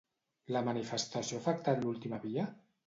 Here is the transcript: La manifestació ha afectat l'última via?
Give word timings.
La 0.55 0.63
manifestació 0.69 1.39
ha 1.41 1.45
afectat 1.45 1.83
l'última 1.87 2.23
via? 2.29 2.53